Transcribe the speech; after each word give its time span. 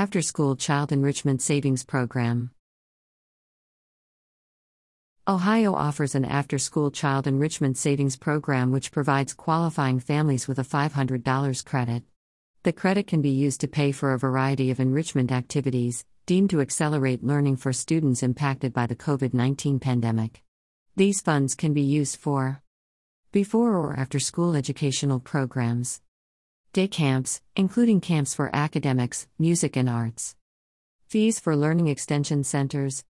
After 0.00 0.22
School 0.22 0.56
Child 0.56 0.92
Enrichment 0.92 1.42
Savings 1.42 1.84
Program. 1.84 2.52
Ohio 5.28 5.74
offers 5.74 6.14
an 6.14 6.24
after 6.24 6.58
school 6.58 6.90
child 6.90 7.26
enrichment 7.26 7.76
savings 7.76 8.16
program 8.16 8.72
which 8.72 8.92
provides 8.92 9.34
qualifying 9.34 10.00
families 10.00 10.48
with 10.48 10.58
a 10.58 10.62
$500 10.62 11.64
credit. 11.66 12.02
The 12.62 12.72
credit 12.72 13.08
can 13.08 13.20
be 13.20 13.28
used 13.28 13.60
to 13.60 13.68
pay 13.68 13.92
for 13.92 14.14
a 14.14 14.18
variety 14.18 14.70
of 14.70 14.80
enrichment 14.80 15.30
activities, 15.30 16.06
deemed 16.24 16.48
to 16.48 16.62
accelerate 16.62 17.22
learning 17.22 17.56
for 17.56 17.74
students 17.74 18.22
impacted 18.22 18.72
by 18.72 18.86
the 18.86 18.96
COVID 18.96 19.34
19 19.34 19.80
pandemic. 19.80 20.42
These 20.96 21.20
funds 21.20 21.54
can 21.54 21.74
be 21.74 21.82
used 21.82 22.16
for 22.16 22.62
before 23.32 23.76
or 23.76 24.00
after 24.00 24.18
school 24.18 24.56
educational 24.56 25.20
programs, 25.20 26.00
day 26.72 26.86
camps, 26.86 27.42
including 27.56 28.00
camps 28.00 28.32
for 28.32 28.54
academics, 28.54 29.26
music, 29.40 29.76
and 29.76 29.90
arts, 29.90 30.36
fees 31.08 31.40
for 31.40 31.56
learning 31.56 31.88
extension 31.88 32.44
centers, 32.44 33.04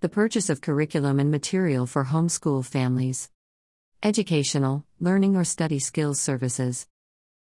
the 0.00 0.08
purchase 0.08 0.48
of 0.48 0.62
curriculum 0.62 1.20
and 1.20 1.30
material 1.30 1.84
for 1.84 2.06
homeschool 2.06 2.64
families, 2.64 3.30
educational, 4.02 4.84
learning, 4.98 5.36
or 5.36 5.44
study 5.44 5.78
skills 5.78 6.18
services, 6.18 6.86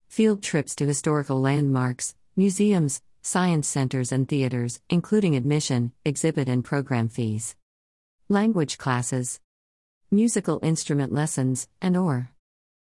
field 0.07 0.43
trips 0.43 0.76
to 0.76 0.85
historical 0.85 1.41
landmarks, 1.41 2.16
museums, 2.35 3.02
science 3.23 3.68
centers, 3.68 4.12
and 4.12 4.27
theaters, 4.27 4.81
including 4.88 5.35
admission, 5.35 5.91
exhibit, 6.05 6.48
and 6.48 6.63
program 6.63 7.09
fees, 7.09 7.55
language 8.27 8.77
classes, 8.77 9.40
musical 10.12 10.59
instrument 10.62 11.12
lessons, 11.12 11.68
and 11.81 11.98
or. 11.98 12.29